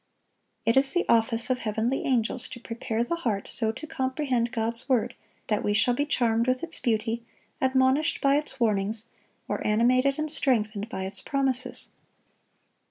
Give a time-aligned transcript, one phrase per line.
[0.65, 4.89] It is the office of heavenly angels to prepare the heart so to comprehend God's
[4.89, 5.13] word
[5.45, 7.23] that we shall be charmed with its beauty,
[7.61, 9.09] admonished by its warnings,
[9.47, 11.91] or animated and strengthened by its promises.